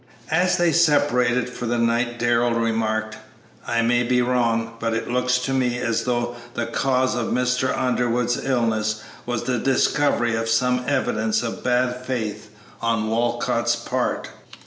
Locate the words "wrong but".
4.23-4.95